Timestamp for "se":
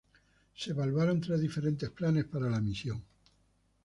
0.55-0.71